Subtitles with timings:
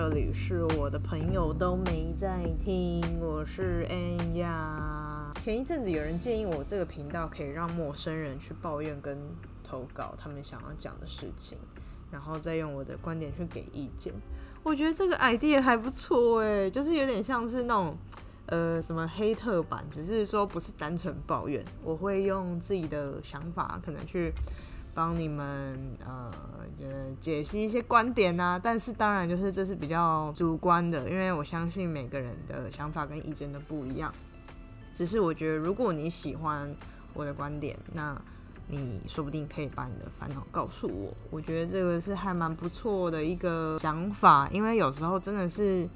[0.00, 5.30] 这里是我的朋友都没在听，我是安呀。
[5.42, 9.18] 前一阵子有人建议我这个频道可以让陌生人去抱怨跟
[9.62, 11.58] 投稿他们想要讲的事情，
[12.10, 14.10] 然后再用我的观点去给意见。
[14.62, 17.94] 我觉得这个 idea 还不错哎，就是有点像是那种
[18.46, 24.32] 呃什么黑特版，只是说不是单纯抱怨，我会用自己的想法可能去。
[24.94, 26.30] 帮你们呃
[27.20, 34.12] 解析一些观点呐，但是当然就是这是比较主观的，因为我相信每个人的想法跟意见都不一样。
[34.92, 36.74] 只是我觉得如果你喜欢
[37.14, 38.20] 我的观点，那
[38.68, 41.12] 你说不定可以把你的烦恼告诉我。
[41.30, 45.88] 我觉得这个是还蛮不错的一个想法，因为有时候真的是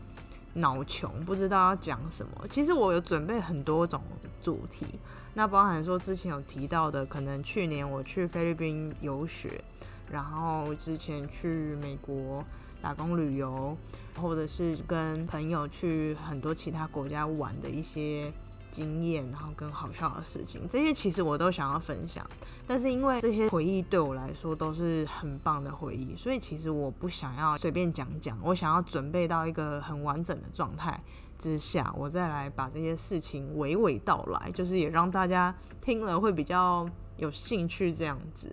[0.55, 2.33] 脑穷，不知道要讲什么。
[2.49, 4.01] 其实我有准备很多种
[4.41, 4.87] 主题。
[5.35, 9.63] 那包含说之前有提到的，可能去年我去菲律宾游学，
[10.11, 12.45] 然后之前去美国
[12.81, 13.77] 打工旅游，
[14.21, 18.33] 或者是跟朋友去很多其他国家玩的一些
[18.75, 22.29] 经验，然后跟好笑的事情，这些其实我都想要分享。
[22.67, 31.01] 但是因为这些回忆对我来说都是很棒的回忆，所以其实我不想要随便讲讲，我想要准备到一个很完整的状态。
[31.37, 38.51] 之下，我再来把这些事情娓娓道来，就是也让大家听了会比较有兴趣这样子。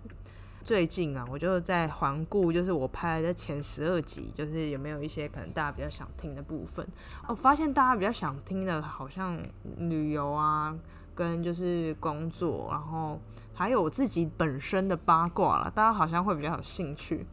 [0.62, 6.86] 最近啊，我就在环顾，就是我拍的前十二集，就是有没有一些可能大家比较想听的部分。
[7.26, 9.36] 我发现大家比较想听的，好像
[9.78, 10.72] 旅游啊，
[11.14, 13.20] 跟就是工作，然后
[13.52, 17.26] 还有我自己本身的八卦了，大家好像会比较有兴趣。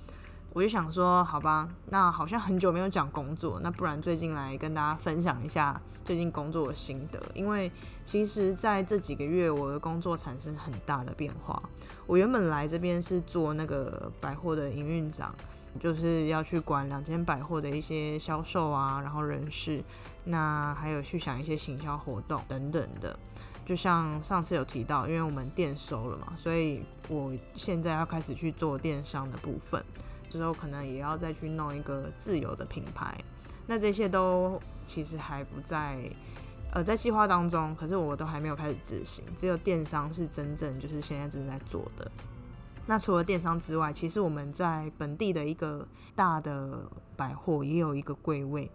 [0.59, 7.17] 我就想说，好吧，那好像很久没有讲工作，那不然最近来跟大家分享一下最近工作的心得。
[7.33, 7.71] 因为
[8.03, 11.63] 其实在这几个月，我的工作产生很大的变化。
[12.05, 15.33] 我原本来这边是做那个百货的营运长，
[15.79, 19.81] 就是要去管两间百货的一些销售啊，然后人事，
[20.25, 23.17] 那还有去想一些行销活动等等的。
[23.65, 29.81] 就像上次有提到，因为我们店收了嘛，所以我现在要开始去做电商的部分。
[30.29, 33.17] 之后可能也要再去弄一个自由的品牌，
[33.67, 36.09] 那这些都其实还不在
[36.71, 39.23] 呃在计划当中，可是我都还没有开始执行。
[39.35, 42.09] 只有电商是真正就是现在正在做的。
[42.85, 48.69] 那除了电商之外，其实我们在本地的一个大的百货也有一个柜位。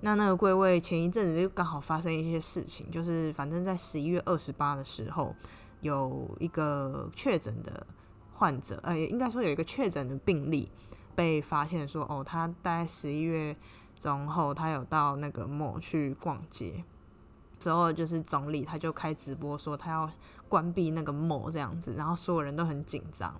[0.00, 5.34] 那那个柜位前一阵子就刚好发生一些事情，就是反正在十一月二十八的时候，
[5.80, 7.86] 有一个确诊的
[8.32, 10.70] 患者，呃，应该说有一个确诊的病例。
[11.18, 13.56] 被发现说，哦，他大概十一月
[13.98, 16.84] 中后，他有到那个 mall 去逛街，
[17.58, 20.08] 之后就是总理他就开直播说他要
[20.48, 23.34] 关闭那个 mall 这样子，然后所有人都很紧张。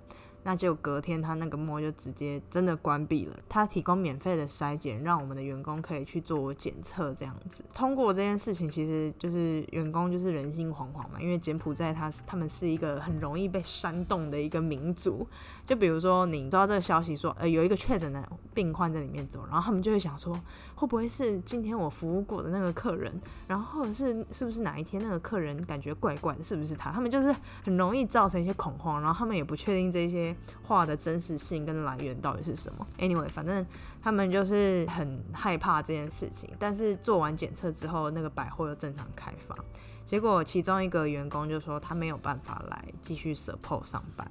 [0.49, 3.37] 那就隔天，他那个膜就直接真的关闭了。
[3.51, 7.63] 他提供免费的筛检，让我们的员工可以去做检测，这样子。
[7.75, 15.29] 通过这件事情，其实就是员工就是人心惶惶嘛，因为柬埔寨他他们是一个很容易被煽动的一个民族。
[15.67, 20.35] 就比如说，你知道这个消息说，呃，有一个确诊的病患在里面走，然后他们就会想说，
[20.77, 23.21] 会不会是今天我服务过的那个客人？
[23.47, 26.91] 然后或者是是不是哪一天那个客人感觉怪怪的，是不是他？
[26.91, 30.35] 他们就是很容易造成一些恐慌，然后他们也不确定这些。
[30.63, 33.65] 话的真实性跟来源到底是什么？Anyway，反正
[34.03, 36.51] 他们就是很害怕这件事情。
[36.59, 39.57] 但是做完检测之后，那个百货又正常开放。
[40.05, 44.31] 结果其中一个员工就说他没有办法来继续 support 上班。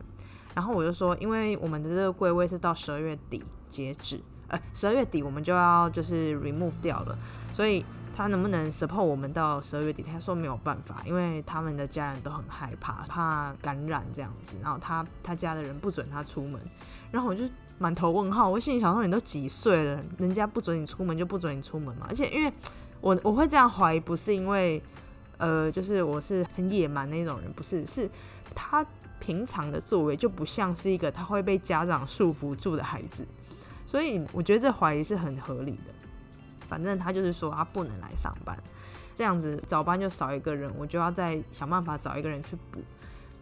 [0.55, 7.17] 然后我就说，因为我们的这个柜位是到十二月底截止，呃，十二月底我们就要就是 remove 掉了，
[7.51, 7.85] 所以。
[8.17, 10.01] 他能不能 support 我们到十二月底？
[10.01, 14.55] 他说没有办法，因为他们的家人都很害怕，怕感染这样子。
[14.59, 16.59] 然后他他家的人不准他出门，
[17.11, 17.43] 然后我就
[17.77, 18.49] 满头问号。
[18.49, 22.07] 我心里想说，你都几岁了，人家不准你出门就不准你出门嘛。
[22.09, 22.51] 而且因为
[23.01, 24.81] 我我会这样怀疑，不是因为
[25.37, 28.09] 呃，就是我是很野蛮那种人，不是，是
[28.55, 28.83] 他
[29.19, 33.23] 平常的作为就不像是一个他会被家长束缚住的孩子，
[33.85, 35.93] 所以我觉得这怀疑是很合理的。
[36.67, 38.57] 反正他就是说他不能来上班，
[39.15, 42.81] 这样子早班就少一个人，我就要再想办法找一个人去补。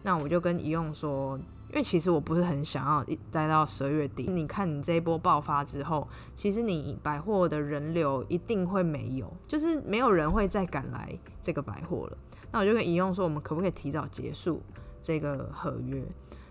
[0.02, 1.36] 那我就跟怡用说，
[1.70, 4.24] 因为其实我不是很想要待到十二月底。
[4.30, 6.06] 你看你这一波爆发之后，
[6.36, 12.16] 其实你百货的人流一定会没有，就是没有人会再赶来这个百货了。
[12.52, 14.62] 那我就跟怡用说，我们可不可以提早结束
[15.02, 16.00] 这个合约？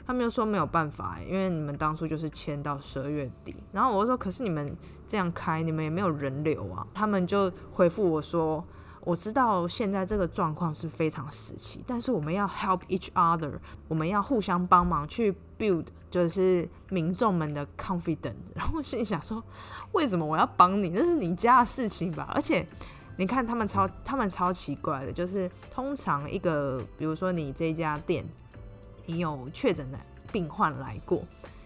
[0.05, 3.55] 他们又说没有办法，因为你们当初就是签到十二月底。
[3.71, 4.75] 然后我就说，可是你们
[5.07, 6.85] 这样开，你们也没有人流啊。
[6.93, 8.63] 他们就回复我说，
[9.01, 13.53] 我知道现在这个状况是非常时期，但是我们要 help each other，
[13.87, 18.33] 我们要互相帮忙去 build，就是民众们的 confidence。
[18.55, 19.43] 然后我心里想说，
[19.93, 20.89] 为什么我要帮你？
[20.89, 22.29] 那是你家的事情吧？
[22.33, 22.67] 而且
[23.17, 28.25] 你看他们超他们超奇怪的，就是通常一个，比如说你这家店，
[29.05, 29.99] 你有确诊的
[30.31, 31.23] 病患来过，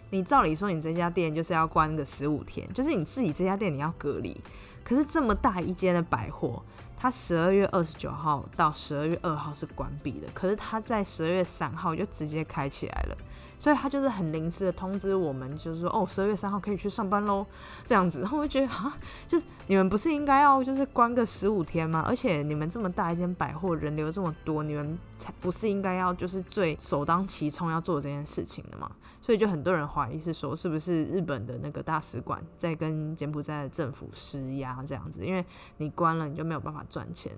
[0.10, 4.36] 你照理说你这家店就是要关个十五天，就是你自己这家店你要隔离。
[4.84, 6.64] 可是这么大一间的百货。
[7.02, 13.18] 它十二月二十九号到十二月二号是关闭的，可是它在十二月三号就直接开起来了，
[13.58, 17.46] 所以它就是很临时的通知我们，就是说哦，十二月三号可以去上班喽，
[17.86, 18.20] 这样子。
[18.20, 18.98] 然后我就觉得啊，
[19.30, 22.04] 就是你们不是应该要就是关个十五天吗？
[22.06, 28.92] 而且你们这么大一间百货，人流这么多，你们才不是应该要就是最首当其冲要做这件事情的吗？
[29.22, 35.24] 所以就很多人怀疑是说，是不是日本的那个大使馆在跟柬埔寨的政府施压这样子？
[35.24, 35.46] 因为
[35.78, 37.32] 你关了，你就没有办法赚钱。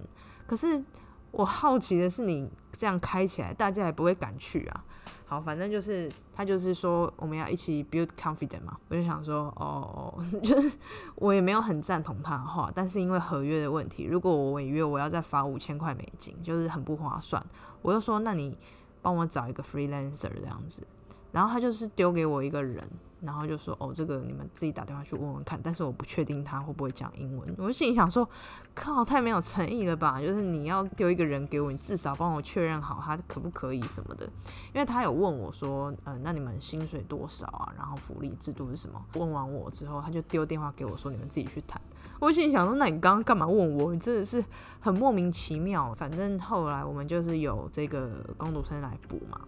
[0.48, 0.84] 可是
[1.32, 4.84] 我好奇的是，你这样开起来，大家也不会敢去啊。
[5.26, 8.78] 好，反正就是他就是说我们要一起 build confidence 嘛。
[8.90, 10.14] 我就想说，哦，
[10.44, 10.72] 就是
[11.16, 17.42] 我也没有很赞同他的话，但是因为合约的问题，如果我违约，我要再罚五千块美金，就是很不划算。
[17.82, 18.58] 我就说，那你
[19.02, 20.86] 帮我找一个 freelancer 这样子。
[21.32, 22.86] 然后他就是丢给我一个人，
[23.22, 27.56] 然后就说：“哦，这个你们自己打电话去问问看。”但是我不确定他会不会讲英文。
[27.58, 28.28] 我就心里想说
[28.74, 30.20] ：“靠，太没有诚意了吧！
[30.20, 34.26] 就是你要丢一个人给我，你至少帮我确认好他可不可以什么的。”
[34.74, 37.72] 因为他有问我说：“嗯，那你们薪水多少啊？
[37.78, 41.80] 然后福利制度是什么？”问完我之后，他就丢电话给我说：“你们自己去谈。”
[42.20, 43.94] 我心里想说：“那你刚刚干嘛问我？
[43.94, 44.44] 你真的是
[44.80, 49.40] 很莫名其妙。”反正后来我们就是有这个工读生来补嘛。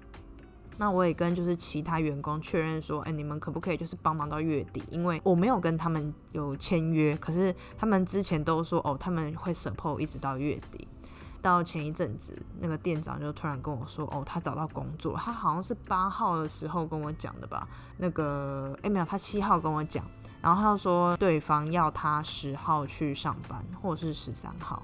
[0.78, 4.84] 那我也跟就是其他员工确认说，哎，你们可不可以就是帮忙到月底？
[4.90, 10.88] 因为我没有跟他们有签约，可是他们之前都说，哦，他们会 support 一直到月底。
[11.42, 17.68] 到前一阵子，那个店长就突然跟我说，哦，他找到工作，他好像是八号的时候跟我讲的吧？
[17.98, 20.06] 那个，哎，没有，他七号跟我讲，
[20.42, 24.82] 然后他就说对方要他十号去上班，或者是十三号，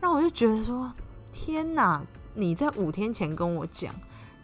[0.00, 0.92] 让我就觉得说，
[1.32, 2.00] 天哪，
[2.34, 3.92] 你在五天前跟我讲。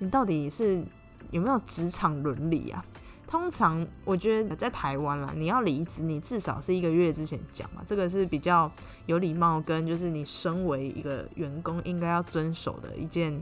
[0.02, 0.84] 你到底是
[1.30, 2.84] 有没有职场伦理啊？
[3.28, 8.68] 通常我觉得在台湾啦，你要离职，你至少是一个月之前讲嘛，这个是比较
[9.06, 13.40] 有礼貌，跟就是你身为一个员工应该要遵守的一件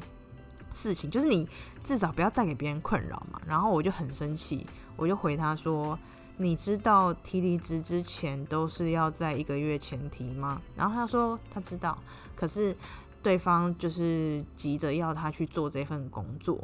[0.75, 1.49] 事情，就是你
[1.83, 3.41] 至少不要带给别人困扰嘛。
[3.47, 4.67] 然后我就很生气，
[4.97, 5.99] 我就回他说
[6.37, 11.97] ：“你知道提离职之前都是要在一个月前提吗？”然后他说他知道，
[12.37, 12.77] 可是。
[13.23, 16.59] 对方就是急着要他去做这份工作，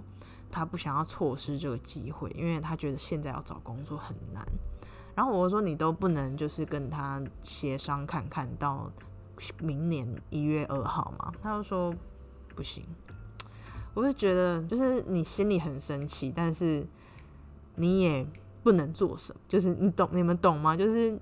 [0.51, 4.43] 他不想要错失这个机会，因为他觉得现在要找工作很难。
[5.15, 8.91] 然后我说你都不能就是跟他协商看看到
[9.61, 11.33] 明年一月二号嘛？
[11.43, 11.95] 他就说
[12.55, 12.85] 不行。
[13.93, 16.87] 我就觉得就是你心里很生气，但是
[17.75, 18.27] 你也
[18.63, 20.77] 不能做什么，就是你懂你们懂吗？
[20.77, 21.19] 就是。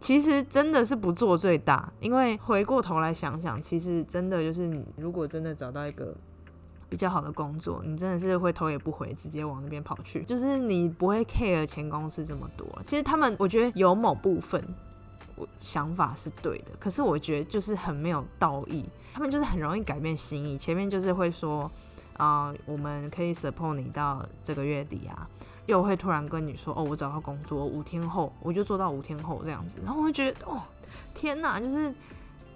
[0.00, 6.14] 其实真的是不做最大，因为回过头来想想，其实真的就是，你如果真的找到一个
[6.88, 12.66] 比较好的工作，你真的是会头也不回，直接往那边跑去，就是你不会 care 前公司这么多。
[12.86, 14.62] 其实他们，我觉得有某部分
[15.36, 20.56] 我想法是对的，可是我觉得就是很没有道义，他们就是很容易改变心意。
[20.56, 21.70] 前面就是会说
[22.16, 25.28] 啊，我们可以 support 你到这个月底啊。
[25.70, 30.60] 又会突然跟你说：“哦，我找到工作，五天后我就做到五天后这样子。”然后我会觉得：“哦，
[31.14, 31.94] 天哪，就是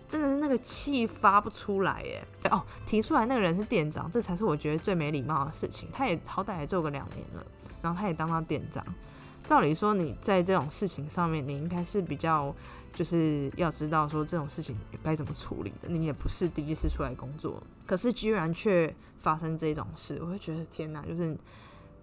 [0.09, 5.89] 真的是那个气发不出来耶！”哦，提出来那个人是店长，这才是我觉得最没礼貌的事情。
[5.93, 7.47] 他也好歹也做个两年了，
[7.81, 8.85] 然后他也当到店长。
[9.47, 12.53] 照理说，你在这种事情上面，你应该是比较
[12.93, 15.89] 就是要知道说这种事情该怎么处理的。
[15.89, 21.37] 你也不是第一次出来工作，可是居然却发生这种事，我会觉得天哪，就是。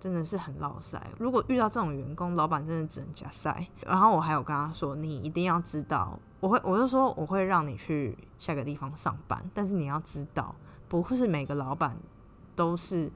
[0.02, 1.00] 真的是很老塞。
[1.20, 3.66] 如果遇到这种员工，老板真的只能加塞。
[3.86, 10.56] 然后我还有跟他说，你一定要知道，我会，我就说我会让你去下个地方上班，但是你要知道，
[10.90, 11.96] 不会是每个老板
[12.56, 13.12] 都是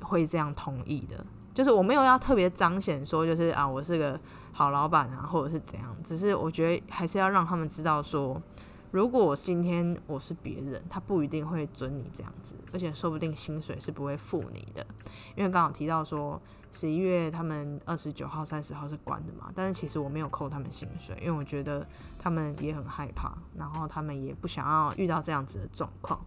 [0.00, 1.26] 会这样同意的。
[1.52, 4.18] 就是我没有要特别彰显说，就是啊，我是个
[4.52, 5.96] 好老板啊，或者是怎样。
[6.04, 8.40] 只是我觉得还是要让他们知道说。
[8.90, 14.86] 如果我今天我是别人，他不一定会准你这样子，而且说不定薪水是不会付你的，
[15.34, 16.40] 因为刚好提到说
[16.72, 21.86] 十一月他们二十九号、三十号是关的嘛，但是其实我没有扣他们薪水，因为我觉得
[22.18, 26.18] 他们也很害怕，然后他们也不想要遇到这样子的状况。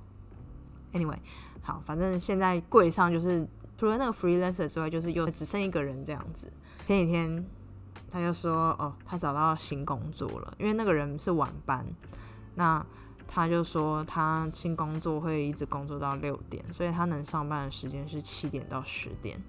[0.94, 1.18] Anyway，
[1.62, 3.48] 好，反正现在柜上就是
[3.78, 6.52] 除了那个 freelancer 之外，就是又只剩一个人这样子。
[6.86, 7.46] 前几天
[8.12, 11.86] 他就说，哦，他找到新工作了，因为那个人是晚班。
[12.60, 12.86] 那
[13.26, 19.42] 他就说他新工作会一直工作到六点，所以他能上班的时间是七点到十点。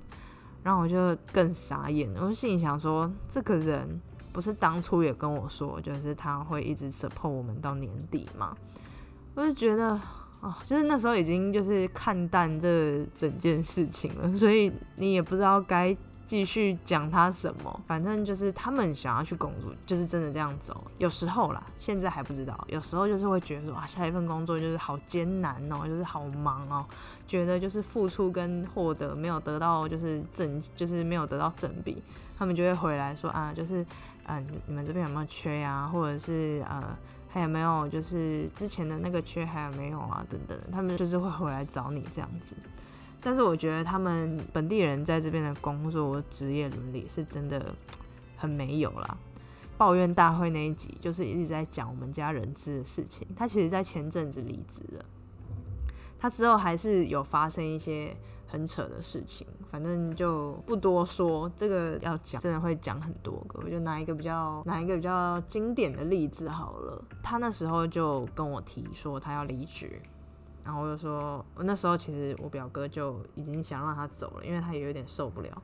[0.62, 4.00] 然后我就更傻眼，我就心里想说，这个人
[4.32, 8.56] 不是当初也跟我说，就是他会一直 support 我们到年底吗？
[9.34, 10.00] 我就觉得，
[10.40, 15.96] 哦，就是那时候已经就是看淡这整件事情了，所以你也不知道该。
[16.30, 20.80] 继续讲他什么，反正就是他们想要去工作，就是真的这样走。
[20.96, 22.56] 有时候啦，现在还不知道。
[22.68, 26.86] 有时候就是会觉得说，啊，下一份工作就是好艰难哦，就是好忙哦，
[27.26, 32.00] 觉得就是付出跟获得没有得到就是正，就是没有得到正比。
[32.38, 33.84] 他们就会回来说啊，就是
[34.26, 35.90] 嗯，你们这边有没有缺呀？
[35.92, 36.96] 或者是呃，
[37.28, 40.24] 还有没有就是之前的那个缺还有没有啊？
[40.30, 42.54] 等等，他们就是会回来找你这样子。
[43.22, 47.74] 但是我觉得他们本地人在这边的工作职业伦理是真的
[48.36, 49.16] 很没有啦。
[49.76, 53.26] 抱怨大会那一集就是一直在讲我们家人资的事情。
[53.34, 55.04] 他其实在前阵子离职了，
[56.18, 58.14] 他之后还是有发生一些
[58.46, 61.50] 很扯的事情，反正就不多说。
[61.56, 67.02] 这个要讲真的会讲很多个，我就拿一个比较拿一个比较经典的例子好了。
[67.22, 70.00] 他那时候就跟我提说他要离职。
[70.64, 75.62] 然后我就说，我那时候其实我表哥就已经想让他走了，因为他也有点受不了。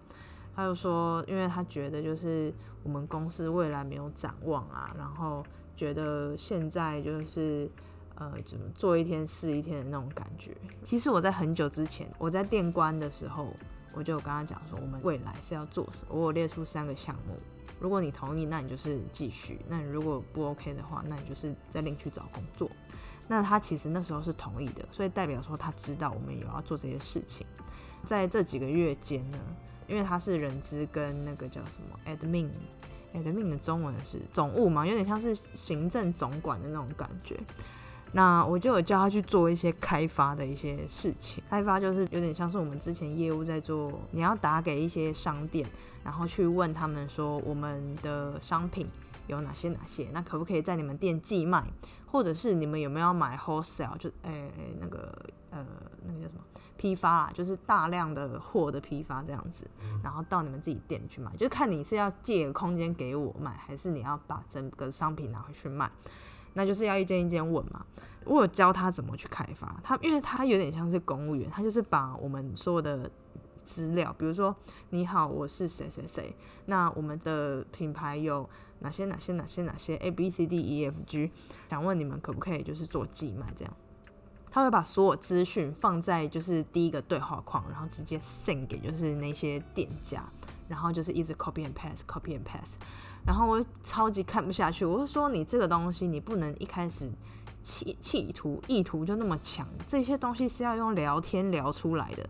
[0.54, 5.44] 他就说，因为他觉得就是我们公司未来没有展望啊，然后
[5.76, 7.70] 觉得现在就是
[8.14, 10.56] 呃，怎么做一天是一天的那种感觉。
[10.82, 13.52] 其实我在很久之前，我在电关的时候，
[13.94, 16.18] 我就跟他讲说，我们未来是要做什么。
[16.18, 17.36] 我列出三个项目，
[17.78, 22.70] 如果你同意，那你就是继续；那你如果不 OK 的话，那你就是再另去找工作。
[23.28, 27.46] 那他其实那时候是同意的，所以代表说他知道我们有要做这些事情。
[28.04, 29.38] 在这几个月间呢，
[29.88, 37.36] 因为他是人资跟那个叫什么 admin，admin 的中文是总务嘛，有点像是行政总管的那种感觉。
[38.12, 45.66] 那我就有叫他去做一些开发的一些事情，开发就是有点像是我们之前业务在做，你要打给一些商店，
[46.04, 48.86] 然后去问他们说我们的商品
[49.26, 51.64] 有哪些哪些，那可不可以在你们店寄卖？
[52.16, 53.94] 或者是你们有没有买 wholesale？
[53.98, 55.14] 就诶诶那个
[55.50, 55.66] 呃
[56.02, 56.40] 那个叫什么
[56.78, 57.30] 批发啊？
[57.34, 59.68] 就是大量的货的批发这样子，
[60.02, 65.90] 然后到你们自己店去买，就看你是要借个空间给我买，还是你要把整个商品拿回去卖，
[66.54, 67.84] 那就是要一间一间问嘛。
[68.24, 73.10] 我有教他怎么去开发，他因为他有点像是公务员，他就是把我们所有的
[73.62, 74.56] 资料，比如说
[74.88, 78.48] 你好，我是谁谁谁，那我们的品牌有。
[78.80, 81.30] 哪些哪些哪些哪些 A B C D E F G，
[81.70, 83.72] 想问你们可不可以就是做寄卖这样？
[84.50, 90.24] 他会把所有资讯放在就是第一个对话框，然后直接 send 给就是那些店家，
[90.66, 92.76] 然后就是一直 copy and paste，copy and paste。
[93.26, 97.10] 然后我超级看不下去，我是说你这个东西你不能一开始
[97.62, 102.26] 企企图意图就那么强，这些东西是要用聊天聊出来的，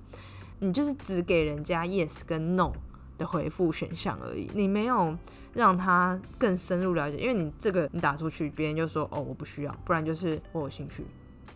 [0.58, 2.72] 你就是只给人家 yes 跟 no
[3.18, 5.16] 的回复选项而已，你没有。
[5.54, 11.02] 让他更深入了解，因为你这个你打出去，别人就说哦我不需要，不然就是我有兴趣，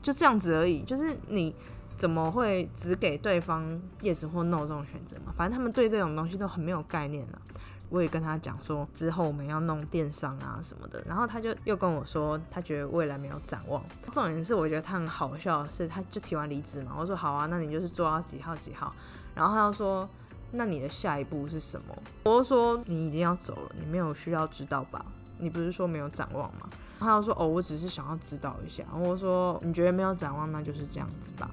[0.03, 0.83] 就这样子而已。
[0.85, 1.55] 就是你
[1.99, 5.31] 怎么会只给对方 yes 或 no 这种选择嘛？
[5.37, 7.43] 反正他们对这种东西都很没有概念了。
[7.91, 13.85] 我也跟他讲说之后我们要弄电商啊什么的，然后他就又跟我说他觉得未来没有展望。
[14.13, 18.95] 重点是我觉得他很好笑，是他就提完离职嘛，我说好啊，那你就是做到几号几号，
[19.35, 20.09] 然后他就说。
[20.53, 21.97] 那你的下一步是什么？
[22.25, 25.05] 我说你已经要走了，你没有需要知道吧？
[25.39, 26.69] 你不是说没有展望吗？
[26.99, 28.85] 他又说哦，我只是想要知道一下。
[28.95, 31.51] 我说你觉得没有展望，那就是这样子吧。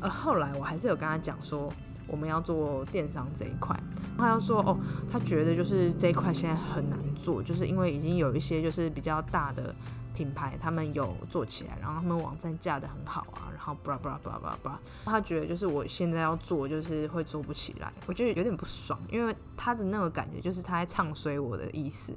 [0.00, 1.72] 呃，后来我还是有跟他讲说
[2.06, 3.74] 我们要做电商这一块。
[4.18, 4.76] 他要说哦，
[5.10, 9.74] 他觉得就是这一块现在很难做，就是因为已经有一些就是比较大的。
[10.20, 22.12] 品牌他们有做起来，然后他们网站架的很好啊，然后巴拉巴拉巴拉巴拉，他觉得就是我现在要做，就是会做不起来，我觉得有点不爽，因为他的那个感觉就是他在唱衰我的意思。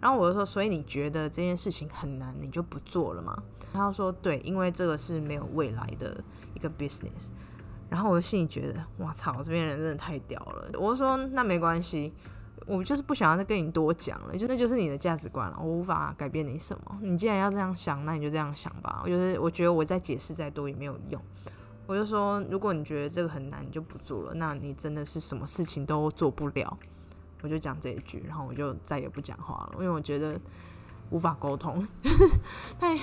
[0.00, 3.40] 然后我就说，所以你觉得这件事情很难，你就不做了吗？
[3.72, 6.20] 他说对，因为这个是没有未来的
[6.54, 7.28] 一个 business。
[7.88, 10.68] 然后我就心里觉得，哇操，这边人真的太屌了。
[10.74, 12.12] 我就说那没关系。
[12.66, 16.98] 我就是不想要再跟你多讲了，就那就是你的价值观了，我无法改变你什么。
[17.02, 19.02] 你既然要这样想，那你就这样想吧。
[19.04, 21.20] 我觉得，我觉得我再解释再多也没有用。
[21.86, 24.32] 我就说，如果你觉得这个很难，你就不做了。
[24.34, 26.78] 那你真的是什么事情都做不了。
[27.42, 30.40] 我就讲这一句，然后我就再也不讲话了，因为我觉得
[31.10, 31.86] 无法沟通，
[32.80, 32.98] 太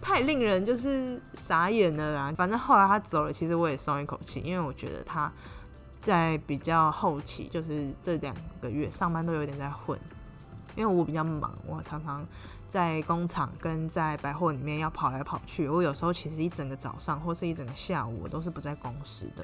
[0.00, 2.32] 太令人就是傻眼了啦。
[2.34, 5.30] 反正后来他走了，其实我也松一口气，因为我觉得他。
[6.04, 9.98] 在比较后期，就是这两个月上班都有点在混，
[10.76, 12.22] 因为我比较忙，我常常
[12.68, 15.66] 在工厂跟在百货里面要跑来跑去。
[15.66, 19.42] 我有时候其实一整个早上或是一整个下午，我都是不在公司的。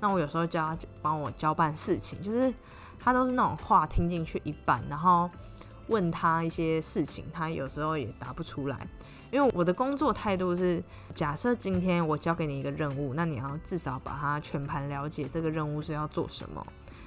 [0.00, 2.52] 那我有时候叫他帮我交办事情，就是
[3.00, 5.30] 他都是那种话听进去一半，然后
[5.92, 8.88] 问他一些事情，他有时候也答不出来。
[9.30, 10.82] 因为我的工作态度是，
[11.14, 16.66] 假设今天我交给你一个任务，那你要至少把它全盘了解，这个任务是要做什么。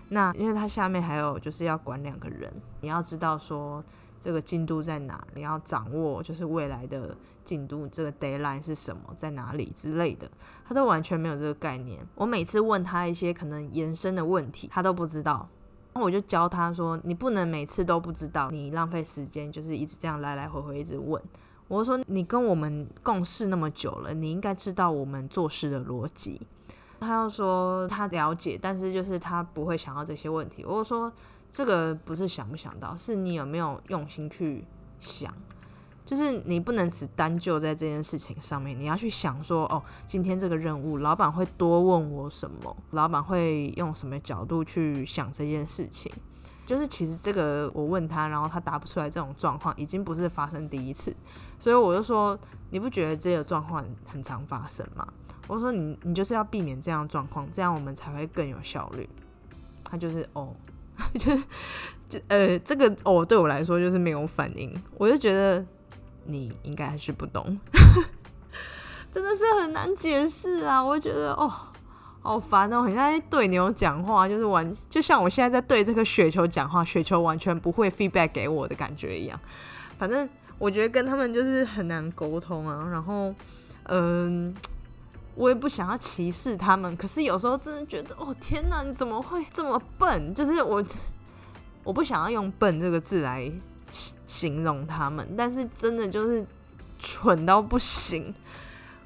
[0.09, 2.51] 那因为他下面还有就是要管两个人，
[2.81, 3.83] 你要知道说
[4.21, 10.29] 这个进度在哪，你要掌握就是未来的进度，这个 deadline 是什么，在哪里之类的，
[10.67, 12.03] 他都完全没有这个概念。
[12.15, 15.47] 我每次问他一些可能延伸的问题，他都不知道。
[15.95, 21.21] 那我就教他说，你不能每次都不知道，你浪费时间，就是一直这样来来回回一直问。
[21.69, 26.41] 我说你跟我们共事那么久了，你应该知道我们做事的逻辑。
[26.99, 30.65] 他又说他了解，但是就是他不会想到这些问题。
[30.65, 31.11] 我说
[31.51, 34.65] 这个不是想不想到，是你有没有用心去
[34.99, 35.33] 想。
[36.05, 42.77] 就是你不能只单就在这件事情上面，你要去想说，哦，今天这个任务，老板会多问我什么？
[42.91, 46.11] 老板会用什么角度去想这件事情？
[46.65, 51.15] 就是其实这个我问他，然后他答不出来，这种状况已经不是发生第一次，
[51.59, 52.37] 所以我就说
[52.71, 55.07] 你不觉得这个状况很常发生吗？
[55.47, 59.07] 我说你你就是要避免这样状况，这样我们才会更有效率。
[59.83, 60.55] 他就是哦，
[61.13, 61.43] 就是
[62.09, 65.63] 就呃这个哦对我来说就是没有反应，我就觉得
[66.25, 67.59] 你应该还是不懂，
[69.11, 70.83] 真的是很难解释啊！
[70.83, 71.51] 我就觉得哦。
[72.21, 79.39] 好烦哦，很像在对牛讲话，就是完，就像我现在在对这个雪球讲话，雪球完全不会 feedback 给我的感觉一样。
[79.99, 80.27] 反正
[80.57, 82.89] 我觉得跟他们就是很难沟通啊。
[82.89, 83.31] 然后，
[83.83, 84.51] 嗯，
[85.35, 90.33] 我也不想要歧视他们，可是有时候真的觉得，哦天哪，你怎么会这么笨？
[90.33, 90.83] 就是我，
[91.83, 93.51] 我不想要用笨这个字来
[93.91, 96.45] 形容他们，但是真的就是
[96.99, 98.33] 蠢到不行。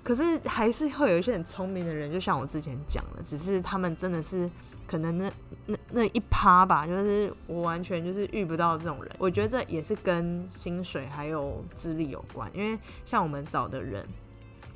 [0.01, 4.49] 可是还是会有一些很聪明的人，就像我之前讲的，只是他们真的是
[4.87, 5.31] 可能那
[5.67, 9.11] 那那一趴吧，就是我完全就是遇不到这种人。
[9.19, 14.07] 我觉得这也是跟薪水还有资历有关，因为像我们找的人，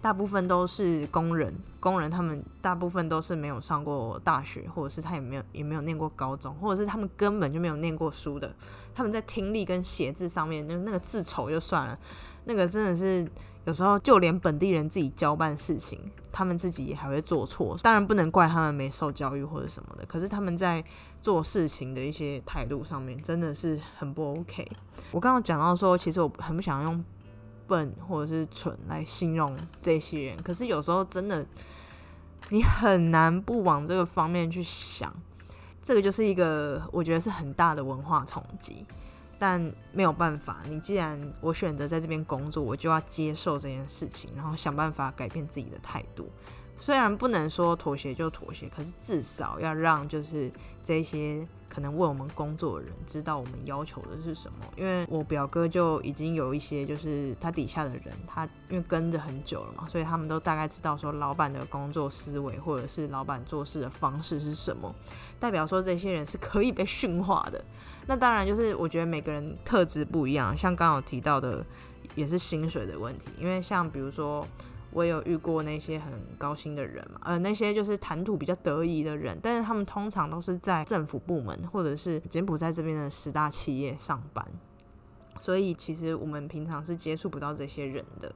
[0.03, 8.53] 大部分都是工人，工人他们大部分都是没有上过大学，或者是他也没有也没有念过高中，或者是他们根本就没有念过书的。
[8.93, 11.97] 他们在听力跟写字上面，就那个字丑就算了，
[12.43, 13.25] 那个真的是。
[13.65, 15.97] 有时候就连本地人自己交办事情，
[16.33, 17.73] 他们自己也还会做错。
[17.81, 20.83] 当然不能怪他们没受教育或者什么的，可是他们在
[21.21, 24.69] 做事情的一些态度上面真的是很不 OK。
[25.11, 27.01] 我刚刚讲到说，其实我很不想用
[27.67, 31.45] 笨或者是蠢来形容这些人，可是有时候真的
[32.49, 35.13] 你很难不往这个方面去想。
[35.81, 38.85] 这个就是一个我觉得是很大的文化冲击。
[39.39, 39.59] 但
[39.91, 46.29] 没有办法，你既然我选择在这边工作，我就要接受这件事情，然后想办法改变自己的态度。
[46.77, 50.49] 虽然不能说妥协就妥协，可是至少要让就是
[50.81, 54.59] 这些可能为我们工作的人知道我们要求的是什么。
[54.77, 64.93] 因为我表哥就已经有一些就是他底下的人，他因为跟着很久了嘛，所以他们都大概知道说老板的工作思维或者是老板做事的方式是什么，
[65.39, 67.63] 代表说这些人是可以被驯化的。
[68.05, 71.65] 那当然，就是我觉得每个人特质不一样，像刚好提到的，
[72.15, 73.29] 也是薪水的问题。
[73.39, 74.45] 因为像比如说，
[74.93, 84.45] 我有遇过那些很高薪的人嘛，呃，那些就是谈吐比较得意的人，但是他们通常都是在政府部门或者是柬埔寨这边的十大企业上班，
[85.39, 88.33] 所以其实我们平常是接触不到这些人的。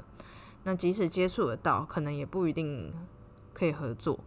[0.64, 2.94] 那即使接触得到，可能也不一定
[3.54, 4.20] 可以合作。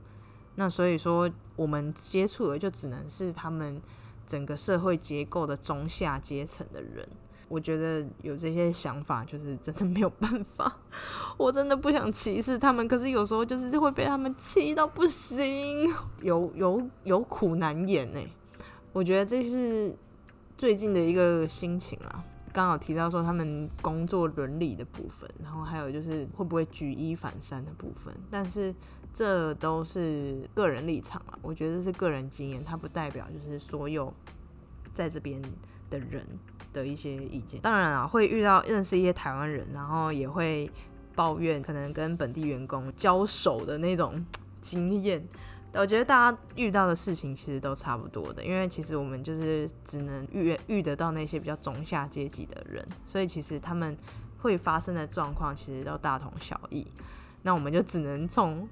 [0.55, 3.81] 那所以说，我们接触的就只能是他们。
[4.27, 7.05] 整个社会结构的中下阶层的人，
[7.51, 10.75] 我觉得有这些想法，就是真的没有办法。
[11.37, 18.21] 我真的不想歧视他们，可是有时候就是会被他们气到不行，有有有苦难言呢。
[18.93, 19.95] 我觉得这是
[20.57, 22.25] 最近的一个心情啊。
[22.53, 28.73] 刚好提到说他们工作伦理的部分，然后还有就是会不会举一反三的部分，但是。
[29.13, 34.15] 这都是个人立场啊，我觉得是个人经验，它不代表就是所有
[34.95, 35.43] 在这边
[35.91, 36.25] 的人
[36.73, 37.61] 的一些意见。
[37.61, 40.71] 当然啊，会遇到认识一些台湾人，然后也会
[41.15, 44.25] 抱怨可能跟本地员工交手的那种
[44.61, 45.23] 经验。
[45.73, 53.97] 我觉得大家遇到的事情其实都差不多的，因为其实我们就是只能遇遇得到那些比较中下阶级的人，所以其实他们
[54.39, 56.85] 会发生的状况其实都大同小异。
[57.43, 58.69] 那我们就只能从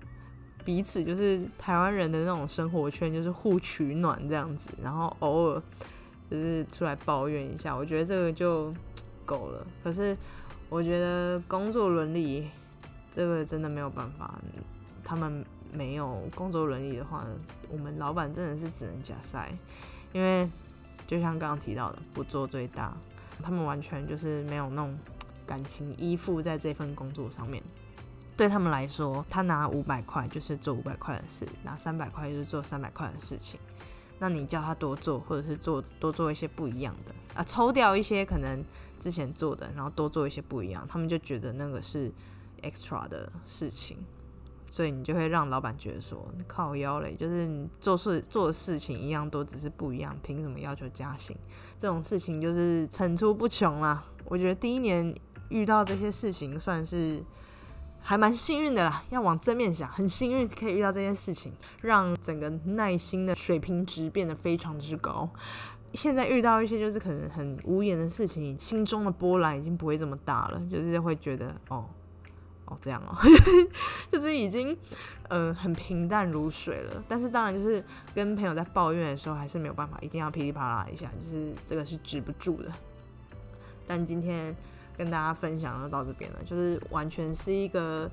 [0.65, 5.63] 彼此就是台湾人的那种生活圈，就是互取暖这样子，然后偶尔
[6.31, 8.73] 就是出来抱怨一下，我觉得这个就
[9.25, 9.67] 够了。
[9.83, 10.17] 可是
[10.69, 12.49] 我觉得工作伦理
[13.13, 14.39] 这个真的没有办法，
[15.03, 17.25] 他们没有工作伦理的话，
[17.71, 19.51] 我们老板真的是只能假塞，
[20.13, 20.49] 因为
[21.07, 22.95] 就像刚刚提到的，不做最大，
[23.43, 24.97] 他们完全就是没有那种
[25.47, 27.63] 感情依附在这份工作上面。
[28.37, 33.59] 对他们来说，他拿五百块就是做五百块的事，拿三百块就是做三百块的事情。
[34.21, 38.65] 那你叫他多做，或者是做多做一些不一样的啊，抽掉一些可能
[38.99, 42.13] 之前做的，然后多做一些不一样，他们就觉得那个是
[42.63, 43.97] extra 的事情，
[44.71, 51.37] 所以你就会让老板觉得说靠腰嘞，就是你做事做事情一样多，只是不一样，凭什么要求加薪？
[51.79, 54.05] 这种事情就是层出不穷啦。
[54.25, 55.15] 我觉得第一年
[55.49, 57.23] 遇到这些事情算是。
[58.09, 65.29] 还蛮幸运的啦，要往正面想，很幸运可以遇到这件事情，让整个耐心的水平值变得非常之高。
[65.93, 71.85] 现在遇到一些就是可能很无言的事情，心中的波澜已经不会这么大了，就是会觉得哦
[72.65, 73.15] 哦这样哦，
[74.11, 74.75] 就是已经
[75.29, 77.05] 呃很平淡如水了。
[77.07, 82.73] 但是当然就是跟朋友在抱怨的时候，还是没有办法，一定要噼里啪啦一下，就是这个是止不住的。
[83.87, 84.57] 但今天。
[84.99, 88.11] 跟大家分享就到这边了，就是完全是一个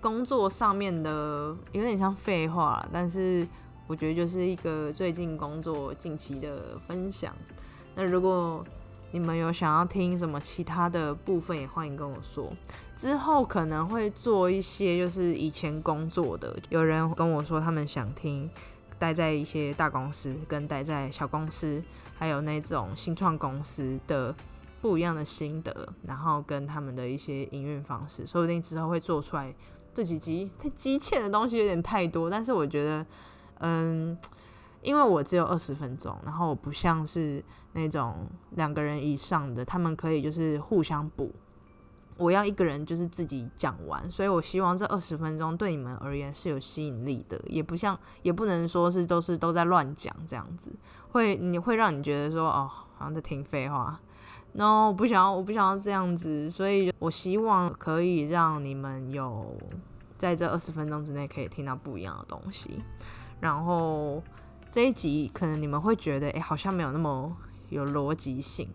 [0.00, 3.46] 工作上面的，有点像废话，但是
[3.86, 7.32] 我觉得就是一个最近工作近期的分享。
[7.94, 8.66] 那如果
[9.12, 12.52] 你们有想要听什么其他的部分，也欢迎跟我说。
[12.96, 18.50] 之后可能会做一些就是以前工作的，有人跟我说他们想听
[18.98, 21.82] 待在一些大公司，跟待在小公司，
[22.18, 24.34] 还有那种新创公司的。
[24.84, 29.50] 不一样的心得，然后跟他们的一些营运方式，说不定之后会做出来。
[29.94, 33.06] 这几集太积欠的东西有点太多，但是我觉得，
[33.60, 34.14] 嗯，
[34.82, 37.42] 因为我只有二十分钟，然后我不像是
[37.72, 41.32] 那种两个人以上的，他们可以就是互相补。
[42.18, 50.70] 我要一个人就是自己讲完，所以我希望这二十分钟对你们而言是有吸引力的，也不像，也不能说是都是都在乱讲这样子，
[51.12, 53.98] 会你会让你觉得说哦，好像在听废话。
[54.54, 59.56] no，我不想要，我不想要这样子，所以我希望可以让你们有
[60.16, 62.78] 在这二十分钟之内可以听到不一样的东西。
[63.40, 64.22] 然后
[64.70, 67.36] 这一集可能你们会觉得，哎，好像没有那么
[67.68, 68.68] 有逻辑性，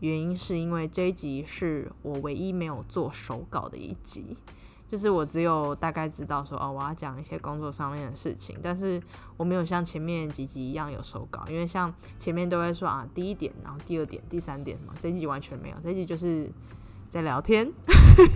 [0.00, 4.36] 原因是因为这一集是我唯一没有做手稿的一集。
[4.92, 9.02] 就是我只有大概知道说哦，我要讲一些工作上面的事情，但是
[9.38, 16.46] 我没有像前面几集一样有手稿，因为像前面都会说啊，第一点，然后第二点，第三点什么，这一集完全没有，这一集就是
[17.12, 17.70] 在聊天，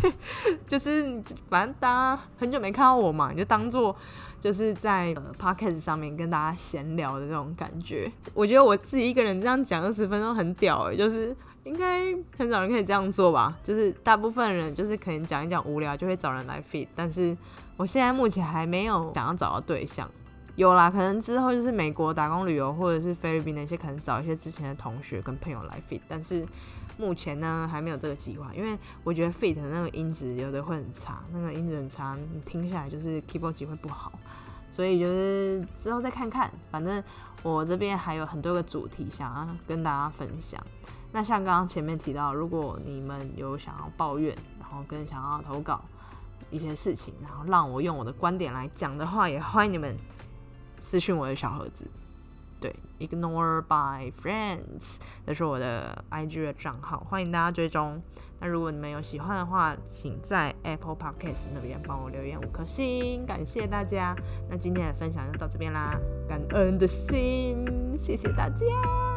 [0.69, 3.97] 就是反正大家很久没看到我嘛，你就当做
[4.41, 8.11] 就是在 podcast 上面跟大家闲聊的这种感觉。
[8.35, 11.35] 我觉得我自己一个人这样讲二十分钟很屌哎，就是。
[11.67, 13.59] 应该很少人可以这样做吧？
[13.65, 17.37] 就是大部分人就是可能讲一讲无聊就会找人来 fit，但是
[17.77, 20.09] 我现在目前还没有想要找到对象。
[20.55, 26.47] 有啦，可能之后就是美国打工旅游或者是菲律宾那些，可能找一些之前的同学跟朋友来 fit，但是
[26.97, 34.13] 目前呢还没有这个计划，因为我觉得 fit 那个音质有的会很差，那个音质很差，你听下来就是 keyboard 机会不好，
[34.71, 36.51] 所以就是之后再看看。
[36.71, 37.03] 反正
[37.43, 40.61] 我这边还有很多个主题想要跟大家分享。
[41.13, 45.83] 那像刚刚前面提到，如果你们有想要抱怨，然后跟想要投稿
[46.51, 49.97] 一些事情，然后让我用我的观点来讲的话，也欢迎你们
[50.79, 51.87] 私讯我的小盒子。
[52.61, 58.03] 对，Ignore by Friends，这是我的 IG 的账号，欢迎大家追踪。
[58.39, 64.15] 那如果你们有喜欢的话，请在 Apple Podcast 那边帮我留言五颗星，感谢大家。
[64.51, 67.65] 那今天的分享就到这边啦，感恩的心，
[67.99, 69.16] 谢谢大家。